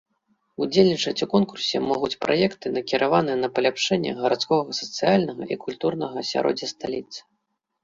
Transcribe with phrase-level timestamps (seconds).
[0.65, 7.19] Удзельнічаць у конкурсе могуць праекты, накіраваныя на паляпшэнне гарадскога сацыяльнага і культурнага асяроддзя сталіцы.